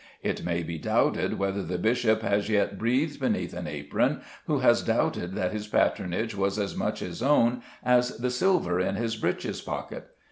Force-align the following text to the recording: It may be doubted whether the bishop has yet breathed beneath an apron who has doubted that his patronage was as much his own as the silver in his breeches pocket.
It 0.23 0.43
may 0.43 0.63
be 0.63 0.79
doubted 0.79 1.37
whether 1.37 1.61
the 1.61 1.77
bishop 1.77 2.23
has 2.23 2.49
yet 2.49 2.79
breathed 2.79 3.19
beneath 3.19 3.53
an 3.53 3.67
apron 3.67 4.21
who 4.47 4.57
has 4.57 4.81
doubted 4.81 5.35
that 5.35 5.53
his 5.53 5.67
patronage 5.67 6.33
was 6.33 6.57
as 6.57 6.75
much 6.75 7.01
his 7.01 7.21
own 7.21 7.61
as 7.85 8.17
the 8.17 8.31
silver 8.31 8.79
in 8.79 8.95
his 8.95 9.15
breeches 9.15 9.61
pocket. 9.61 10.07